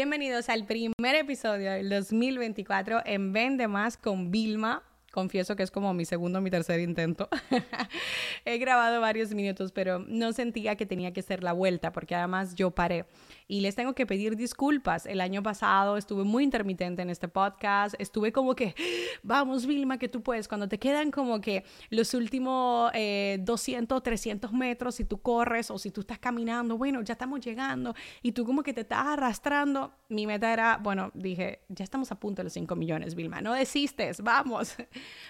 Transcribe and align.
Bienvenidos 0.00 0.48
al 0.48 0.64
primer 0.64 1.14
episodio 1.14 1.72
del 1.72 1.90
2024 1.90 3.02
en 3.04 3.34
Vende 3.34 3.68
Más 3.68 3.98
con 3.98 4.30
Vilma. 4.30 4.82
Confieso 5.10 5.56
que 5.56 5.64
es 5.64 5.72
como 5.72 5.92
mi 5.92 6.04
segundo 6.04 6.38
o 6.38 6.42
mi 6.42 6.50
tercer 6.50 6.78
intento. 6.78 7.28
He 8.44 8.58
grabado 8.58 9.00
varios 9.00 9.34
minutos, 9.34 9.72
pero 9.72 9.98
no 10.06 10.32
sentía 10.32 10.76
que 10.76 10.86
tenía 10.86 11.12
que 11.12 11.22
ser 11.22 11.42
la 11.42 11.52
vuelta, 11.52 11.90
porque 11.90 12.14
además 12.14 12.54
yo 12.54 12.70
paré. 12.70 13.06
Y 13.48 13.60
les 13.60 13.74
tengo 13.74 13.92
que 13.94 14.06
pedir 14.06 14.36
disculpas. 14.36 15.06
El 15.06 15.20
año 15.20 15.42
pasado 15.42 15.96
estuve 15.96 16.22
muy 16.22 16.44
intermitente 16.44 17.02
en 17.02 17.10
este 17.10 17.26
podcast. 17.26 17.96
Estuve 17.98 18.30
como 18.30 18.54
que, 18.54 18.76
vamos, 19.24 19.66
Vilma, 19.66 19.98
que 19.98 20.08
tú 20.08 20.22
puedes. 20.22 20.46
Cuando 20.46 20.68
te 20.68 20.78
quedan 20.78 21.10
como 21.10 21.40
que 21.40 21.64
los 21.88 22.14
últimos 22.14 22.92
200, 22.92 23.98
eh, 23.98 24.00
300 24.02 24.52
metros, 24.52 24.94
si 24.94 25.04
tú 25.04 25.20
corres 25.20 25.72
o 25.72 25.78
si 25.78 25.90
tú 25.90 26.02
estás 26.02 26.20
caminando, 26.20 26.78
bueno, 26.78 27.02
ya 27.02 27.14
estamos 27.14 27.40
llegando. 27.40 27.96
Y 28.22 28.30
tú 28.30 28.46
como 28.46 28.62
que 28.62 28.72
te 28.72 28.82
estás 28.82 29.04
arrastrando. 29.04 29.92
Mi 30.08 30.28
meta 30.28 30.52
era, 30.52 30.78
bueno, 30.80 31.10
dije, 31.14 31.62
ya 31.68 31.82
estamos 31.82 32.12
a 32.12 32.20
punto 32.20 32.40
de 32.40 32.44
los 32.44 32.52
5 32.52 32.76
millones, 32.76 33.16
Vilma. 33.16 33.40
No 33.40 33.54
desistes, 33.54 34.20
vamos. 34.22 34.76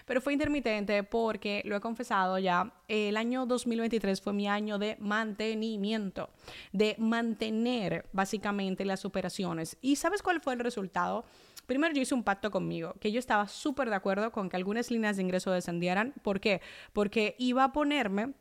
Pero 0.06 0.20
fue 0.20 0.32
intermitente 0.32 1.02
porque, 1.02 1.62
lo 1.64 1.76
he 1.76 1.80
confesado 1.80 2.38
ya, 2.38 2.72
el 2.88 3.16
año 3.16 3.46
2023 3.46 4.20
fue 4.20 4.32
mi 4.32 4.48
año 4.48 4.78
de 4.78 4.96
mantenimiento, 4.98 6.30
de 6.72 6.96
mantener 6.98 8.06
básicamente 8.12 8.84
las 8.84 9.04
operaciones. 9.04 9.76
¿Y 9.80 9.96
sabes 9.96 10.22
cuál 10.22 10.40
fue 10.40 10.54
el 10.54 10.60
resultado? 10.60 11.24
Primero 11.66 11.94
yo 11.94 12.02
hice 12.02 12.14
un 12.14 12.24
pacto 12.24 12.50
conmigo, 12.50 12.94
que 13.00 13.12
yo 13.12 13.18
estaba 13.18 13.46
súper 13.46 13.90
de 13.90 13.94
acuerdo 13.94 14.32
con 14.32 14.48
que 14.48 14.56
algunas 14.56 14.90
líneas 14.90 15.16
de 15.16 15.22
ingreso 15.22 15.52
descendieran. 15.52 16.14
¿Por 16.22 16.40
qué? 16.40 16.60
Porque 16.92 17.36
iba 17.38 17.62
a 17.62 17.72
ponerme 17.72 18.34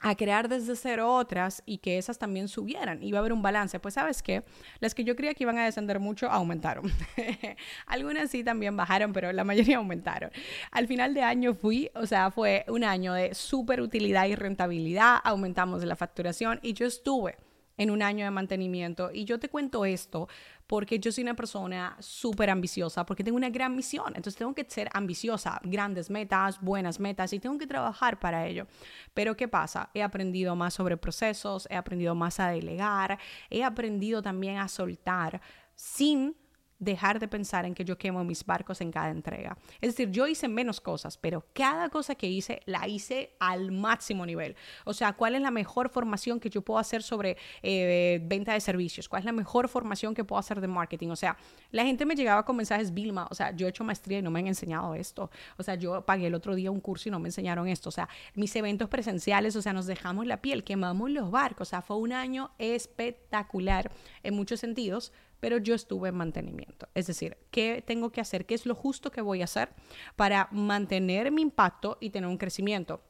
a 0.00 0.14
crear 0.14 0.48
desde 0.48 0.76
cero 0.76 1.14
otras 1.14 1.62
y 1.66 1.78
que 1.78 1.98
esas 1.98 2.18
también 2.18 2.48
subieran. 2.48 3.02
Iba 3.02 3.18
a 3.18 3.20
haber 3.20 3.32
un 3.32 3.42
balance. 3.42 3.78
Pues 3.80 3.94
sabes 3.94 4.22
qué, 4.22 4.42
las 4.80 4.94
que 4.94 5.04
yo 5.04 5.16
creía 5.16 5.34
que 5.34 5.44
iban 5.44 5.58
a 5.58 5.64
descender 5.64 6.00
mucho 6.00 6.30
aumentaron. 6.30 6.90
Algunas 7.86 8.30
sí 8.30 8.44
también 8.44 8.76
bajaron, 8.76 9.12
pero 9.12 9.32
la 9.32 9.44
mayoría 9.44 9.76
aumentaron. 9.78 10.30
Al 10.70 10.86
final 10.86 11.14
de 11.14 11.22
año 11.22 11.54
fui, 11.54 11.90
o 11.94 12.06
sea, 12.06 12.30
fue 12.30 12.64
un 12.68 12.84
año 12.84 13.12
de 13.14 13.34
súper 13.34 13.80
utilidad 13.80 14.26
y 14.26 14.34
rentabilidad, 14.34 15.18
aumentamos 15.24 15.84
la 15.84 15.96
facturación 15.96 16.58
y 16.62 16.72
yo 16.72 16.86
estuve 16.86 17.36
en 17.76 17.90
un 17.90 18.02
año 18.02 18.24
de 18.24 18.30
mantenimiento. 18.30 19.10
Y 19.12 19.24
yo 19.24 19.38
te 19.38 19.48
cuento 19.48 19.84
esto 19.84 20.28
porque 20.66 20.98
yo 20.98 21.12
soy 21.12 21.22
una 21.22 21.34
persona 21.34 21.96
súper 22.00 22.50
ambiciosa, 22.50 23.06
porque 23.06 23.22
tengo 23.22 23.36
una 23.36 23.50
gran 23.50 23.76
misión. 23.76 24.08
Entonces 24.08 24.36
tengo 24.36 24.54
que 24.54 24.64
ser 24.68 24.88
ambiciosa, 24.92 25.60
grandes 25.62 26.10
metas, 26.10 26.60
buenas 26.60 26.98
metas 26.98 27.32
y 27.32 27.38
tengo 27.38 27.58
que 27.58 27.66
trabajar 27.66 28.18
para 28.18 28.46
ello. 28.46 28.66
Pero 29.14 29.36
¿qué 29.36 29.48
pasa? 29.48 29.90
He 29.94 30.02
aprendido 30.02 30.56
más 30.56 30.74
sobre 30.74 30.96
procesos, 30.96 31.68
he 31.70 31.76
aprendido 31.76 32.14
más 32.14 32.40
a 32.40 32.48
delegar, 32.48 33.18
he 33.50 33.62
aprendido 33.62 34.22
también 34.22 34.58
a 34.58 34.68
soltar 34.68 35.40
sin 35.74 36.34
dejar 36.78 37.18
de 37.18 37.28
pensar 37.28 37.64
en 37.64 37.74
que 37.74 37.84
yo 37.84 37.96
quemo 37.96 38.24
mis 38.24 38.44
barcos 38.44 38.80
en 38.80 38.90
cada 38.90 39.10
entrega. 39.10 39.56
Es 39.80 39.90
decir, 39.90 40.10
yo 40.10 40.26
hice 40.26 40.48
menos 40.48 40.80
cosas, 40.80 41.16
pero 41.16 41.44
cada 41.52 41.88
cosa 41.88 42.14
que 42.14 42.26
hice 42.26 42.60
la 42.66 42.86
hice 42.86 43.34
al 43.40 43.72
máximo 43.72 44.26
nivel. 44.26 44.56
O 44.84 44.92
sea, 44.92 45.14
¿cuál 45.14 45.34
es 45.34 45.40
la 45.40 45.50
mejor 45.50 45.88
formación 45.88 46.40
que 46.40 46.50
yo 46.50 46.62
puedo 46.62 46.78
hacer 46.78 47.02
sobre 47.02 47.36
eh, 47.62 48.20
venta 48.24 48.52
de 48.52 48.60
servicios? 48.60 49.08
¿Cuál 49.08 49.20
es 49.20 49.26
la 49.26 49.32
mejor 49.32 49.68
formación 49.68 50.14
que 50.14 50.24
puedo 50.24 50.38
hacer 50.38 50.60
de 50.60 50.68
marketing? 50.68 51.08
O 51.08 51.16
sea, 51.16 51.36
la 51.70 51.84
gente 51.84 52.04
me 52.04 52.14
llegaba 52.14 52.44
con 52.44 52.56
mensajes, 52.56 52.92
Vilma, 52.92 53.26
o 53.30 53.34
sea, 53.34 53.54
yo 53.54 53.66
he 53.66 53.70
hecho 53.70 53.84
maestría 53.84 54.18
y 54.18 54.22
no 54.22 54.30
me 54.30 54.40
han 54.40 54.46
enseñado 54.46 54.94
esto. 54.94 55.30
O 55.56 55.62
sea, 55.62 55.76
yo 55.76 56.04
pagué 56.04 56.26
el 56.26 56.34
otro 56.34 56.54
día 56.54 56.70
un 56.70 56.80
curso 56.80 57.08
y 57.08 57.12
no 57.12 57.18
me 57.18 57.28
enseñaron 57.28 57.68
esto. 57.68 57.88
O 57.88 57.92
sea, 57.92 58.08
mis 58.34 58.54
eventos 58.56 58.88
presenciales, 58.88 59.56
o 59.56 59.62
sea, 59.62 59.72
nos 59.72 59.86
dejamos 59.86 60.26
la 60.26 60.42
piel, 60.42 60.64
quemamos 60.64 61.10
los 61.10 61.30
barcos. 61.30 61.68
O 61.68 61.70
sea, 61.70 61.82
fue 61.82 61.96
un 61.96 62.12
año 62.12 62.50
espectacular 62.58 63.90
en 64.22 64.34
muchos 64.34 64.60
sentidos 64.60 65.12
pero 65.46 65.58
yo 65.58 65.76
estuve 65.76 66.08
en 66.08 66.16
mantenimiento. 66.16 66.88
Es 66.92 67.06
decir, 67.06 67.36
¿qué 67.52 67.80
tengo 67.86 68.10
que 68.10 68.20
hacer? 68.20 68.46
¿Qué 68.46 68.56
es 68.56 68.66
lo 68.66 68.74
justo 68.74 69.12
que 69.12 69.20
voy 69.20 69.42
a 69.42 69.44
hacer 69.44 69.68
para 70.16 70.48
mantener 70.50 71.30
mi 71.30 71.40
impacto 71.40 71.98
y 72.00 72.10
tener 72.10 72.28
un 72.28 72.36
crecimiento? 72.36 73.00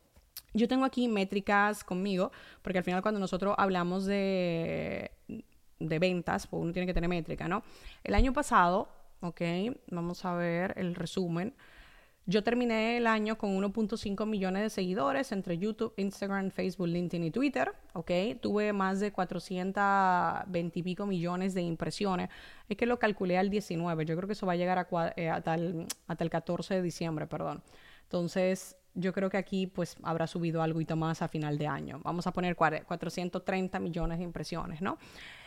Yo 0.53 0.69
tengo 0.69 0.85
aquí 0.85 1.09
métricas 1.09 1.83
conmigo, 1.83 2.31
porque 2.61 2.77
al 2.77 2.85
final 2.85 3.01
cuando 3.01 3.21
nosotros 3.21 3.55
hablamos 3.57 4.05
de, 4.05 5.13
de 5.79 5.99
ventas, 5.99 6.47
pues 6.47 6.63
uno 6.63 6.75
tiene 6.75 6.85
que 6.85 6.93
tener 6.93 7.09
métrica, 7.09 7.49
¿no? 7.49 7.63
El 8.05 8.15
año 8.15 8.35
pasado, 8.35 8.91
ok, 9.21 9.41
vamos 9.91 10.23
a 10.27 10.35
ver 10.35 10.75
el 10.77 10.95
resumen. 10.95 11.55
Yo 12.29 12.43
terminé 12.43 12.97
el 12.97 13.07
año 13.07 13.39
con 13.39 13.57
1.5 13.57 14.27
millones 14.27 14.63
de 14.63 14.71
seguidores 14.71 15.31
entre 15.31 15.59
YouTube, 15.59 15.95
Instagram, 15.97 16.51
Facebook, 16.51 16.89
LinkedIn 16.89 17.23
y 17.23 17.31
Twitter. 17.31 17.73
¿ok? 17.93 18.11
Tuve 18.41 18.73
más 18.73 18.99
de 18.99 19.13
420 19.13 20.79
y 20.79 20.83
pico 20.83 21.07
millones 21.07 21.55
de 21.55 21.63
impresiones. 21.63 22.29
Es 22.69 22.77
que 22.77 22.85
lo 22.87 22.99
calculé 22.99 23.39
al 23.39 23.49
19. 23.49 24.05
Yo 24.05 24.17
creo 24.17 24.27
que 24.27 24.33
eso 24.33 24.45
va 24.45 24.55
a 24.55 24.57
llegar 24.57 24.79
a, 24.79 25.15
eh, 25.17 25.31
hasta, 25.31 25.55
el, 25.55 25.87
hasta 26.09 26.25
el 26.25 26.31
14 26.31 26.75
de 26.75 26.83
diciembre, 26.83 27.29
perdón. 27.29 27.63
Entonces, 28.03 28.77
yo 28.97 29.13
creo 29.13 29.31
que 29.31 29.37
aquí 29.37 29.67
pues 29.67 29.97
habrá 30.03 30.27
subido 30.27 30.63
algo 30.63 30.81
más 30.97 31.23
a 31.23 31.29
final 31.29 31.59
de 31.59 31.67
año. 31.67 32.01
Vamos 32.03 32.27
a 32.27 32.33
poner 32.33 32.57
430 32.57 33.79
millones 33.79 34.19
de 34.19 34.25
impresiones, 34.25 34.81
¿no? 34.83 34.99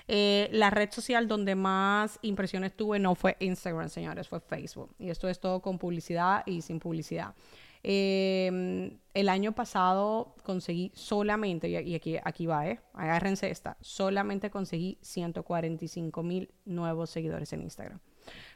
Eh, 0.07 0.49
la 0.51 0.69
red 0.69 0.89
social 0.91 1.27
donde 1.27 1.55
más 1.55 2.17
impresiones 2.21 2.75
tuve 2.75 2.99
no 2.99 3.15
fue 3.15 3.35
Instagram, 3.39 3.89
señores, 3.89 4.27
fue 4.27 4.39
Facebook. 4.39 4.95
Y 4.99 5.09
esto 5.09 5.27
es 5.27 5.39
todo 5.39 5.61
con 5.61 5.77
publicidad 5.77 6.43
y 6.45 6.61
sin 6.61 6.79
publicidad. 6.79 7.33
Em, 7.81 8.97
el 9.13 9.29
año 9.29 9.53
pasado 9.53 10.35
conseguí 10.43 10.91
solamente, 10.93 11.69
y 11.69 11.95
aquí, 11.95 12.17
aquí 12.23 12.45
va, 12.45 12.67
¿eh? 12.67 12.79
agárrense 12.93 13.49
esta, 13.49 13.77
solamente 13.81 14.49
conseguí 14.49 14.97
145 15.01 16.23
mil 16.23 16.51
nuevos 16.65 17.09
seguidores 17.09 17.53
en 17.53 17.61
Instagram 17.61 17.99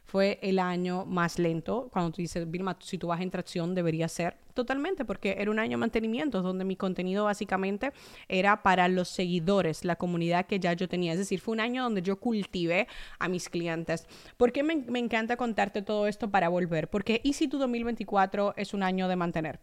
fue 0.04 0.40
el 0.42 0.60
año 0.60 1.06
más 1.06 1.40
lento. 1.40 1.90
Cuando 1.92 2.12
tú 2.12 2.22
dices, 2.22 2.50
Vilma, 2.50 2.78
si 2.82 2.98
tú 2.98 3.08
vas 3.08 3.22
en 3.22 3.32
tracción, 3.32 3.74
debería 3.74 4.08
ser 4.08 4.38
totalmente, 4.54 5.06
porque 5.06 5.36
era 5.40 5.50
un 5.50 5.60
año 5.60 5.72
de 5.72 5.78
mantenimiento, 5.78 6.42
donde 6.42 6.66
mi 6.66 6.76
contenido 6.76 7.26
básicamente 7.26 7.92
era 8.28 8.62
para 8.62 8.88
los 8.88 9.10
seguidores, 9.10 9.84
la 9.86 9.96
comunidad 9.96 10.46
que 10.46 10.60
ya 10.60 10.74
yo 10.74 10.88
tenía. 10.88 11.14
Es 11.14 11.20
decir, 11.20 11.40
fue 11.40 11.54
un 11.54 11.60
año 11.60 11.84
donde 11.84 12.02
yo 12.02 12.20
cultivé 12.20 12.88
a 13.20 13.28
mis 13.28 13.50
clientes. 13.50 14.08
¿Por 14.38 14.52
qué 14.52 14.64
me, 14.64 14.76
me 14.76 15.00
encanta 15.00 15.38
contarte 15.38 15.82
todo 15.82 16.08
esto 16.08 16.30
para 16.30 16.50
volver? 16.50 16.90
Porque 16.90 17.22
¿y 17.24 17.34
si 17.34 17.48
tu 17.48 17.58
2024 17.58 18.54
es 18.58 18.74
un 18.74 18.84
año 18.84 19.08
de 19.08 19.16
mantener? 19.16 19.60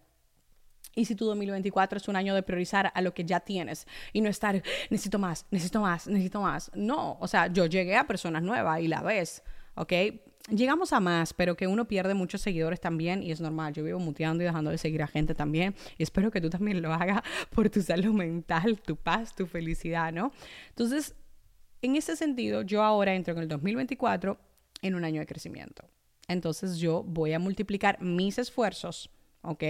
Y 0.94 1.04
si 1.04 1.14
tu 1.14 1.24
2024 1.26 1.98
es 1.98 2.08
un 2.08 2.16
año 2.16 2.34
de 2.34 2.42
priorizar 2.42 2.90
a 2.94 3.00
lo 3.00 3.14
que 3.14 3.24
ya 3.24 3.40
tienes 3.40 3.86
y 4.12 4.20
no 4.20 4.28
estar, 4.28 4.60
necesito 4.90 5.18
más, 5.18 5.46
necesito 5.50 5.80
más, 5.80 6.08
necesito 6.08 6.40
más. 6.40 6.70
No, 6.74 7.16
o 7.20 7.28
sea, 7.28 7.46
yo 7.46 7.66
llegué 7.66 7.96
a 7.96 8.06
personas 8.06 8.42
nuevas 8.42 8.80
y 8.80 8.88
la 8.88 9.02
ves, 9.02 9.44
¿ok? 9.76 9.92
Llegamos 10.50 10.92
a 10.92 11.00
más, 11.00 11.32
pero 11.32 11.56
que 11.56 11.66
uno 11.66 11.86
pierde 11.86 12.14
muchos 12.14 12.40
seguidores 12.40 12.80
también 12.80 13.22
y 13.22 13.32
es 13.32 13.40
normal. 13.40 13.72
Yo 13.72 13.84
vivo 13.84 13.98
muteando 13.98 14.42
y 14.42 14.46
dejando 14.46 14.70
de 14.70 14.78
seguir 14.78 15.02
a 15.02 15.06
gente 15.06 15.34
también 15.34 15.74
y 15.98 16.02
espero 16.02 16.30
que 16.30 16.40
tú 16.40 16.50
también 16.50 16.82
lo 16.82 16.92
hagas 16.92 17.22
por 17.50 17.70
tu 17.70 17.82
salud 17.82 18.12
mental, 18.12 18.80
tu 18.80 18.96
paz, 18.96 19.34
tu 19.34 19.46
felicidad, 19.46 20.12
¿no? 20.12 20.32
Entonces, 20.70 21.14
en 21.82 21.96
ese 21.96 22.16
sentido, 22.16 22.62
yo 22.62 22.82
ahora 22.82 23.14
entro 23.14 23.34
en 23.34 23.40
el 23.40 23.48
2024 23.48 24.38
en 24.82 24.94
un 24.94 25.04
año 25.04 25.20
de 25.20 25.26
crecimiento. 25.26 25.88
Entonces, 26.28 26.78
yo 26.78 27.02
voy 27.02 27.32
a 27.32 27.38
multiplicar 27.38 28.00
mis 28.00 28.38
esfuerzos 28.38 29.10
¿ok? 29.42 29.64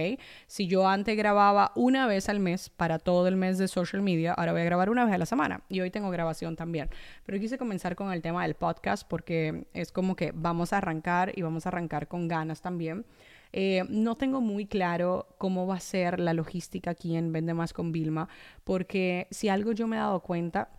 Si 0.47 0.67
yo 0.67 0.87
antes 0.87 1.15
grababa 1.17 1.71
una 1.75 2.07
vez 2.07 2.29
al 2.29 2.39
mes 2.39 2.69
para 2.69 2.99
todo 2.99 3.27
el 3.27 3.35
mes 3.35 3.57
de 3.57 3.67
social 3.67 4.01
media, 4.01 4.33
ahora 4.33 4.51
voy 4.51 4.61
a 4.61 4.65
grabar 4.65 4.89
una 4.89 5.05
vez 5.05 5.13
a 5.13 5.17
la 5.17 5.25
semana 5.25 5.61
y 5.69 5.81
hoy 5.81 5.91
tengo 5.91 6.09
grabación 6.09 6.55
también. 6.55 6.89
Pero 7.25 7.39
quise 7.39 7.57
comenzar 7.57 7.95
con 7.95 8.11
el 8.11 8.21
tema 8.21 8.43
del 8.43 8.55
podcast 8.55 9.07
porque 9.07 9.65
es 9.73 9.91
como 9.91 10.15
que 10.15 10.31
vamos 10.33 10.73
a 10.73 10.77
arrancar 10.77 11.31
y 11.35 11.41
vamos 11.41 11.65
a 11.65 11.69
arrancar 11.69 12.07
con 12.07 12.27
ganas 12.27 12.61
también. 12.61 13.05
Eh, 13.53 13.83
no 13.89 14.15
tengo 14.15 14.39
muy 14.39 14.65
claro 14.65 15.27
cómo 15.37 15.67
va 15.67 15.75
a 15.75 15.79
ser 15.79 16.19
la 16.19 16.33
logística 16.33 16.91
aquí 16.91 17.15
en 17.15 17.33
Vende 17.33 17.53
Más 17.53 17.73
con 17.73 17.91
Vilma, 17.91 18.29
porque 18.63 19.27
si 19.29 19.49
algo 19.49 19.73
yo 19.73 19.87
me 19.87 19.97
he 19.97 19.99
dado 19.99 20.21
cuenta 20.21 20.69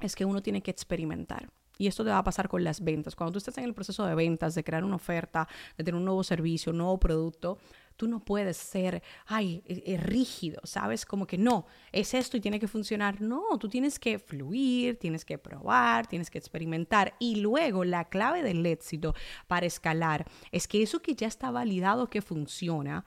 es 0.00 0.14
que 0.14 0.24
uno 0.24 0.42
tiene 0.42 0.62
que 0.62 0.70
experimentar. 0.70 1.48
Y 1.76 1.88
esto 1.88 2.04
te 2.04 2.10
va 2.10 2.18
a 2.18 2.24
pasar 2.24 2.48
con 2.48 2.62
las 2.62 2.82
ventas. 2.82 3.16
Cuando 3.16 3.32
tú 3.32 3.38
estás 3.38 3.58
en 3.58 3.64
el 3.64 3.74
proceso 3.74 4.06
de 4.06 4.14
ventas, 4.14 4.54
de 4.54 4.62
crear 4.62 4.84
una 4.84 4.94
oferta, 4.96 5.48
de 5.76 5.82
tener 5.82 5.98
un 5.98 6.04
nuevo 6.04 6.22
servicio, 6.22 6.70
un 6.70 6.78
nuevo 6.78 6.98
producto, 6.98 7.58
Tú 7.96 8.08
no 8.08 8.24
puedes 8.24 8.56
ser, 8.56 9.02
ay, 9.26 9.62
e, 9.66 9.94
e, 9.94 9.96
rígido, 9.96 10.60
¿sabes? 10.64 11.06
Como 11.06 11.26
que 11.26 11.38
no, 11.38 11.66
es 11.92 12.14
esto 12.14 12.36
y 12.36 12.40
tiene 12.40 12.58
que 12.58 12.68
funcionar. 12.68 13.20
No, 13.20 13.58
tú 13.58 13.68
tienes 13.68 13.98
que 13.98 14.18
fluir, 14.18 14.98
tienes 14.98 15.24
que 15.24 15.38
probar, 15.38 16.06
tienes 16.06 16.30
que 16.30 16.38
experimentar. 16.38 17.14
Y 17.18 17.36
luego 17.36 17.84
la 17.84 18.08
clave 18.08 18.42
del 18.42 18.64
éxito 18.66 19.14
para 19.46 19.66
escalar 19.66 20.26
es 20.50 20.66
que 20.66 20.82
eso 20.82 21.00
que 21.00 21.14
ya 21.14 21.26
está 21.26 21.50
validado 21.50 22.08
que 22.08 22.22
funciona, 22.22 23.04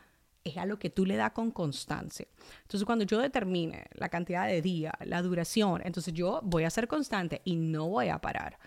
es 0.48 0.58
a 0.58 0.66
lo 0.66 0.80
que 0.80 0.90
tú 0.90 1.06
le 1.06 1.16
das 1.16 1.32
con 1.32 1.52
constancia. 1.52 2.28
Entonces, 2.62 2.86
cuando 2.86 3.06
yo 3.06 3.20
determine 3.20 3.86
la 3.94 4.10
cantidad 4.10 4.48
de 4.48 4.62
días, 4.62 4.94
la 5.04 5.22
duración, 5.22 5.82
entonces 5.84 6.14
yo 6.14 6.40
voy 6.44 6.64
a 6.64 6.70
ser 6.70 6.88
constante 6.88 7.42
y 7.44 7.56
no 7.56 7.90
voy 7.90 8.08
a 8.08 8.20
parar. 8.20 8.58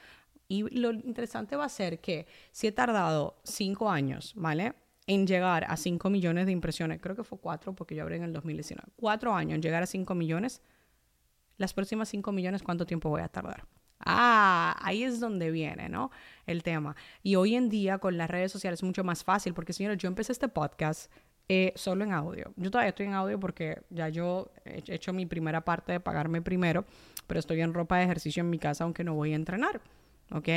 Y 0.49 0.69
lo 0.78 0.90
interesante 0.90 1.56
va 1.56 1.64
a 1.64 1.69
ser 1.69 2.00
que 2.00 2.26
si 2.50 2.67
he 2.67 2.72
tardado 2.72 3.40
cinco 3.44 3.88
años, 3.88 4.32
¿vale? 4.37 4.75
En 5.10 5.26
llegar 5.26 5.64
a 5.68 5.76
5 5.76 6.08
millones 6.08 6.46
de 6.46 6.52
impresiones, 6.52 7.00
creo 7.00 7.16
que 7.16 7.24
fue 7.24 7.36
4 7.36 7.74
porque 7.74 7.96
yo 7.96 8.02
abrí 8.04 8.14
en 8.14 8.22
el 8.22 8.32
2019, 8.32 8.92
4 8.94 9.34
años 9.34 9.56
en 9.56 9.62
llegar 9.62 9.82
a 9.82 9.86
5 9.86 10.14
millones, 10.14 10.62
las 11.56 11.74
próximas 11.74 12.08
5 12.10 12.30
millones, 12.30 12.62
¿cuánto 12.62 12.86
tiempo 12.86 13.08
voy 13.08 13.20
a 13.20 13.26
tardar? 13.26 13.66
Ah, 13.98 14.78
ahí 14.80 15.02
es 15.02 15.18
donde 15.18 15.50
viene, 15.50 15.88
¿no? 15.88 16.12
El 16.46 16.62
tema. 16.62 16.94
Y 17.24 17.34
hoy 17.34 17.56
en 17.56 17.68
día 17.68 17.98
con 17.98 18.16
las 18.16 18.30
redes 18.30 18.52
sociales 18.52 18.78
es 18.78 18.84
mucho 18.84 19.02
más 19.02 19.24
fácil 19.24 19.52
porque, 19.52 19.72
señores, 19.72 19.98
yo 19.98 20.06
empecé 20.06 20.30
este 20.30 20.46
podcast 20.46 21.12
eh, 21.48 21.72
solo 21.74 22.04
en 22.04 22.12
audio. 22.12 22.54
Yo 22.54 22.70
todavía 22.70 22.90
estoy 22.90 23.06
en 23.06 23.14
audio 23.14 23.40
porque 23.40 23.82
ya 23.90 24.08
yo 24.08 24.52
he 24.64 24.94
hecho 24.94 25.12
mi 25.12 25.26
primera 25.26 25.64
parte 25.64 25.90
de 25.90 25.98
pagarme 25.98 26.40
primero, 26.40 26.84
pero 27.26 27.40
estoy 27.40 27.60
en 27.62 27.74
ropa 27.74 27.98
de 27.98 28.04
ejercicio 28.04 28.42
en 28.42 28.48
mi 28.48 28.60
casa 28.60 28.84
aunque 28.84 29.02
no 29.02 29.14
voy 29.14 29.32
a 29.32 29.36
entrenar. 29.36 29.80
¿Ok? 30.32 30.49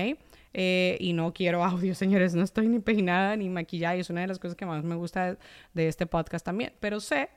Eh, 0.54 0.98
y 1.00 1.14
no 1.14 1.34
quiero 1.34 1.64
audio, 1.64 1.96
señores, 1.96 2.36
no 2.36 2.44
estoy 2.44 2.68
ni 2.68 2.80
peinada 2.80 3.36
ni 3.36 3.50
maquillada 3.50 3.98
y 3.98 4.02
es 4.02 4.10
una 4.10 4.22
de 4.22 4.28
las 4.28 4.40
cosas 4.40 4.56
que 4.56 4.66
más 4.66 4.84
me 4.84 4.96
gusta 4.96 5.38
de 5.74 5.88
este 5.88 6.06
podcast 6.06 6.46
también, 6.46 6.74
pero 6.80 7.00
sé 7.00 7.30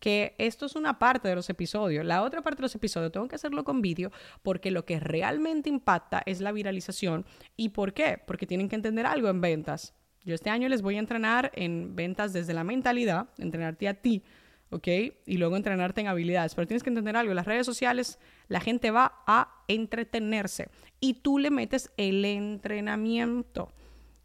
que 0.00 0.34
esto 0.38 0.66
es 0.66 0.76
una 0.76 0.98
parte 0.98 1.28
de 1.28 1.34
los 1.34 1.48
episodios. 1.48 2.04
La 2.04 2.22
otra 2.22 2.42
parte 2.42 2.58
de 2.58 2.62
los 2.62 2.74
episodios 2.74 3.12
tengo 3.12 3.28
que 3.28 3.36
hacerlo 3.36 3.64
con 3.64 3.80
vídeo 3.80 4.10
porque 4.42 4.70
lo 4.70 4.84
que 4.84 5.00
realmente 5.00 5.70
impacta 5.70 6.22
es 6.26 6.40
la 6.40 6.52
viralización. 6.52 7.24
¿Y 7.56 7.70
por 7.70 7.94
qué? 7.94 8.20
Porque 8.26 8.46
tienen 8.46 8.68
que 8.68 8.76
entender 8.76 9.06
algo 9.06 9.28
en 9.28 9.40
ventas. 9.40 9.94
Yo 10.24 10.34
este 10.34 10.50
año 10.50 10.68
les 10.68 10.82
voy 10.82 10.96
a 10.96 10.98
entrenar 10.98 11.52
en 11.54 11.94
ventas 11.94 12.32
desde 12.32 12.52
la 12.52 12.64
mentalidad, 12.64 13.28
entrenarte 13.38 13.88
a 13.88 13.94
ti, 13.94 14.22
¿ok? 14.70 14.88
Y 15.26 15.36
luego 15.38 15.56
entrenarte 15.56 16.00
en 16.00 16.08
habilidades. 16.08 16.54
Pero 16.54 16.66
tienes 16.66 16.82
que 16.82 16.90
entender 16.90 17.16
algo. 17.16 17.34
Las 17.34 17.46
redes 17.46 17.66
sociales 17.66 18.18
la 18.48 18.60
gente 18.60 18.90
va 18.90 19.22
a 19.26 19.62
entretenerse 19.68 20.68
y 21.00 21.14
tú 21.14 21.38
le 21.38 21.50
metes 21.50 21.92
el 21.96 22.24
entrenamiento 22.24 23.72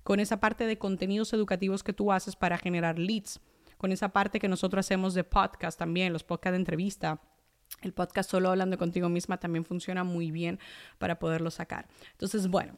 con 0.04 0.20
esa 0.20 0.40
parte 0.40 0.66
de 0.66 0.78
contenidos 0.78 1.34
educativos 1.34 1.84
que 1.84 1.94
tú 1.94 2.12
haces 2.12 2.36
para 2.36 2.58
generar 2.58 2.98
leads 2.98 3.40
con 3.82 3.92
esa 3.92 4.10
parte 4.10 4.40
que 4.40 4.48
nosotros 4.48 4.86
hacemos 4.86 5.16
de 5.16 5.24
podcast 5.24 5.80
también, 5.80 6.14
los 6.14 6.24
podcasts 6.24 6.54
de 6.54 6.58
entrevista. 6.58 7.20
El 7.82 7.94
podcast 7.94 8.30
solo 8.30 8.50
hablando 8.50 8.78
contigo 8.78 9.10
misma 9.10 9.40
también 9.40 9.66
funciona 9.66 10.04
muy 10.04 10.30
bien 10.30 10.60
para 11.00 11.18
poderlo 11.18 11.50
sacar. 11.50 11.88
Entonces, 12.12 12.48
bueno, 12.48 12.78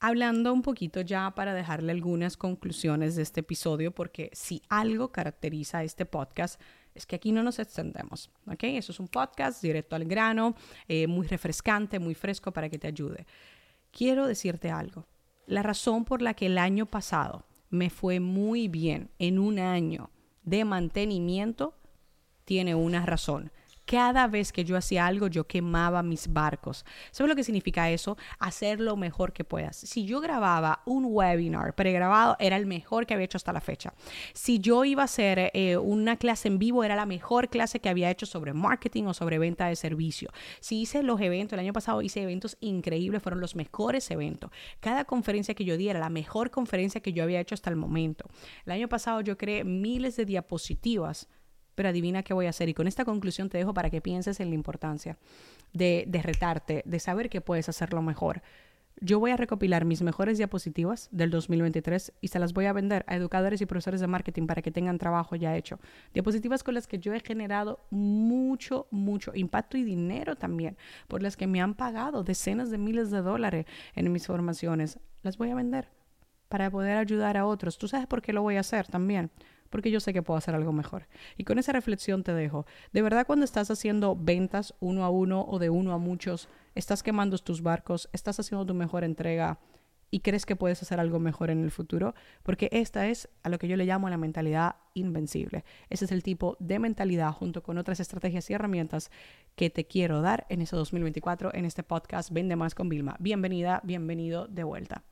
hablando 0.00 0.52
un 0.52 0.60
poquito 0.60 1.00
ya 1.00 1.34
para 1.34 1.54
dejarle 1.54 1.92
algunas 1.92 2.36
conclusiones 2.36 3.16
de 3.16 3.22
este 3.22 3.40
episodio, 3.40 3.94
porque 3.94 4.28
si 4.34 4.60
algo 4.68 5.12
caracteriza 5.12 5.78
a 5.78 5.84
este 5.84 6.04
podcast 6.04 6.60
es 6.94 7.06
que 7.06 7.16
aquí 7.16 7.32
no 7.32 7.42
nos 7.42 7.58
extendemos, 7.58 8.30
¿ok? 8.46 8.64
Eso 8.64 8.92
es 8.92 9.00
un 9.00 9.08
podcast 9.08 9.62
directo 9.62 9.96
al 9.96 10.04
grano, 10.04 10.54
eh, 10.88 11.06
muy 11.06 11.26
refrescante, 11.26 11.98
muy 11.98 12.14
fresco 12.14 12.52
para 12.52 12.68
que 12.68 12.78
te 12.78 12.86
ayude. 12.86 13.26
Quiero 13.90 14.26
decirte 14.26 14.70
algo. 14.70 15.06
La 15.46 15.62
razón 15.62 16.04
por 16.04 16.22
la 16.22 16.34
que 16.34 16.46
el 16.46 16.58
año 16.58 16.86
pasado 16.86 17.44
me 17.70 17.90
fue 17.90 18.20
muy 18.20 18.68
bien 18.68 19.10
en 19.18 19.38
un 19.38 19.58
año 19.58 20.10
de 20.42 20.64
mantenimiento 20.64 21.74
tiene 22.44 22.74
una 22.74 23.04
razón 23.04 23.50
cada 23.84 24.26
vez 24.26 24.52
que 24.52 24.64
yo 24.64 24.76
hacía 24.76 25.06
algo, 25.06 25.28
yo 25.28 25.46
quemaba 25.46 26.02
mis 26.02 26.32
barcos. 26.32 26.84
¿Sabes 27.10 27.28
lo 27.28 27.36
que 27.36 27.44
significa 27.44 27.90
eso? 27.90 28.16
Hacer 28.38 28.80
lo 28.80 28.96
mejor 28.96 29.32
que 29.32 29.44
puedas. 29.44 29.76
Si 29.76 30.04
yo 30.06 30.20
grababa 30.20 30.82
un 30.86 31.06
webinar 31.08 31.74
pregrabado, 31.74 32.36
era 32.38 32.56
el 32.56 32.66
mejor 32.66 33.06
que 33.06 33.14
había 33.14 33.26
hecho 33.26 33.36
hasta 33.36 33.52
la 33.52 33.60
fecha. 33.60 33.92
Si 34.32 34.58
yo 34.58 34.84
iba 34.84 35.02
a 35.02 35.04
hacer 35.04 35.50
eh, 35.54 35.76
una 35.76 36.16
clase 36.16 36.48
en 36.48 36.58
vivo, 36.58 36.84
era 36.84 36.96
la 36.96 37.06
mejor 37.06 37.48
clase 37.48 37.80
que 37.80 37.88
había 37.88 38.10
hecho 38.10 38.26
sobre 38.26 38.52
marketing 38.52 39.04
o 39.04 39.14
sobre 39.14 39.38
venta 39.38 39.66
de 39.66 39.76
servicio. 39.76 40.30
Si 40.60 40.80
hice 40.80 41.02
los 41.02 41.20
eventos, 41.20 41.54
el 41.54 41.60
año 41.60 41.72
pasado 41.72 42.02
hice 42.02 42.22
eventos 42.22 42.56
increíbles, 42.60 43.22
fueron 43.22 43.40
los 43.40 43.54
mejores 43.54 44.10
eventos. 44.10 44.50
Cada 44.80 45.04
conferencia 45.04 45.54
que 45.54 45.64
yo 45.64 45.76
di 45.76 45.88
era 45.88 46.00
la 46.00 46.10
mejor 46.10 46.50
conferencia 46.50 47.00
que 47.00 47.12
yo 47.12 47.22
había 47.22 47.40
hecho 47.40 47.54
hasta 47.54 47.70
el 47.70 47.76
momento. 47.76 48.28
El 48.64 48.72
año 48.72 48.88
pasado 48.88 49.20
yo 49.20 49.36
creé 49.36 49.64
miles 49.64 50.16
de 50.16 50.24
diapositivas 50.24 51.28
pero 51.74 51.88
adivina 51.88 52.22
qué 52.22 52.34
voy 52.34 52.46
a 52.46 52.50
hacer. 52.50 52.68
Y 52.68 52.74
con 52.74 52.86
esta 52.86 53.04
conclusión 53.04 53.48
te 53.48 53.58
dejo 53.58 53.74
para 53.74 53.90
que 53.90 54.00
pienses 54.00 54.40
en 54.40 54.48
la 54.48 54.54
importancia 54.54 55.18
de, 55.72 56.04
de 56.06 56.22
retarte, 56.22 56.82
de 56.84 57.00
saber 57.00 57.28
que 57.28 57.40
puedes 57.40 57.68
hacerlo 57.68 58.02
mejor. 58.02 58.42
Yo 59.00 59.18
voy 59.18 59.32
a 59.32 59.36
recopilar 59.36 59.84
mis 59.84 60.02
mejores 60.02 60.38
diapositivas 60.38 61.08
del 61.10 61.30
2023 61.30 62.12
y 62.20 62.28
se 62.28 62.38
las 62.38 62.52
voy 62.52 62.66
a 62.66 62.72
vender 62.72 63.04
a 63.08 63.16
educadores 63.16 63.60
y 63.60 63.66
profesores 63.66 64.00
de 64.00 64.06
marketing 64.06 64.46
para 64.46 64.62
que 64.62 64.70
tengan 64.70 64.98
trabajo 64.98 65.34
ya 65.34 65.56
hecho. 65.56 65.80
Diapositivas 66.12 66.62
con 66.62 66.74
las 66.74 66.86
que 66.86 67.00
yo 67.00 67.12
he 67.12 67.20
generado 67.20 67.80
mucho, 67.90 68.86
mucho 68.90 69.32
impacto 69.34 69.76
y 69.76 69.82
dinero 69.82 70.36
también, 70.36 70.76
por 71.08 71.22
las 71.22 71.36
que 71.36 71.48
me 71.48 71.60
han 71.60 71.74
pagado 71.74 72.22
decenas 72.22 72.70
de 72.70 72.78
miles 72.78 73.10
de 73.10 73.20
dólares 73.20 73.66
en 73.96 74.12
mis 74.12 74.26
formaciones. 74.26 75.00
Las 75.22 75.38
voy 75.38 75.50
a 75.50 75.56
vender 75.56 75.88
para 76.54 76.70
poder 76.70 76.96
ayudar 76.96 77.36
a 77.36 77.46
otros. 77.46 77.78
¿Tú 77.78 77.88
sabes 77.88 78.06
por 78.06 78.22
qué 78.22 78.32
lo 78.32 78.40
voy 78.40 78.54
a 78.58 78.60
hacer 78.60 78.86
también? 78.86 79.32
porque 79.70 79.90
yo 79.90 79.98
sé 79.98 80.12
que 80.12 80.22
puedo 80.22 80.38
hacer 80.38 80.54
algo 80.54 80.72
mejor. 80.72 81.08
Y 81.36 81.42
con 81.42 81.58
esa 81.58 81.72
reflexión 81.72 82.22
te 82.22 82.32
dejo. 82.32 82.64
De 82.92 83.02
verdad, 83.02 83.26
cuando 83.26 83.44
estás 83.44 83.72
haciendo 83.72 84.14
ventas 84.14 84.72
uno 84.78 85.04
a 85.04 85.10
uno 85.10 85.44
o 85.48 85.58
de 85.58 85.68
uno 85.68 85.92
a 85.92 85.98
muchos, 85.98 86.48
estás 86.76 87.02
quemando 87.02 87.36
tus 87.38 87.60
barcos, 87.60 88.08
estás 88.12 88.38
haciendo 88.38 88.64
tu 88.64 88.72
mejor 88.72 89.02
entrega 89.02 89.58
y 90.12 90.20
crees 90.20 90.46
que 90.46 90.54
puedes 90.54 90.80
hacer 90.80 91.00
algo 91.00 91.18
mejor 91.18 91.50
en 91.50 91.64
el 91.64 91.72
futuro, 91.72 92.14
porque 92.44 92.68
esta 92.70 93.08
es 93.08 93.28
a 93.42 93.48
lo 93.48 93.58
que 93.58 93.66
yo 93.66 93.76
le 93.76 93.84
llamo 93.84 94.08
la 94.08 94.16
mentalidad 94.16 94.76
invencible. 94.94 95.64
Ese 95.90 96.04
es 96.04 96.12
el 96.12 96.22
tipo 96.22 96.56
de 96.60 96.78
mentalidad 96.78 97.32
junto 97.32 97.64
con 97.64 97.76
otras 97.78 97.98
estrategias 97.98 98.48
y 98.48 98.52
herramientas 98.52 99.10
que 99.56 99.70
te 99.70 99.88
quiero 99.88 100.20
dar 100.20 100.46
en 100.50 100.62
ese 100.62 100.76
2024 100.76 101.52
en 101.52 101.64
este 101.64 101.82
podcast 101.82 102.30
Vende 102.30 102.54
más 102.54 102.76
con 102.76 102.88
Vilma. 102.88 103.16
Bienvenida, 103.18 103.80
bienvenido 103.82 104.46
de 104.46 104.62
vuelta. 104.62 105.02